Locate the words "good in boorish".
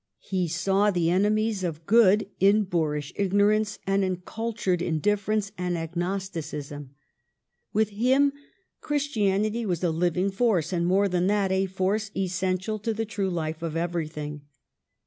1.85-3.13